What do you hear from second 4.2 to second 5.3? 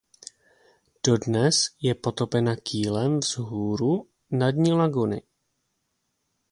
na dně laguny.